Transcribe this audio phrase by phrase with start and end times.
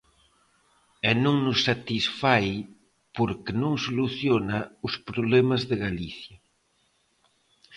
[1.09, 2.47] E non nos satisfai
[3.15, 6.37] porque non soluciona os problemas de Galicia.